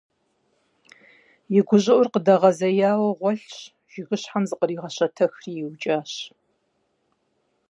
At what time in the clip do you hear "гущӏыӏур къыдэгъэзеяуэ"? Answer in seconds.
1.67-3.09